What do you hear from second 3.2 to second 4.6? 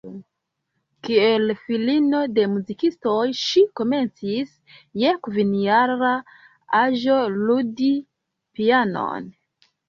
ŝi komencis,